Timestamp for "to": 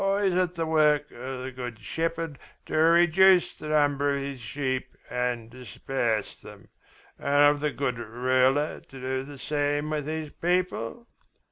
2.65-2.75, 8.79-8.99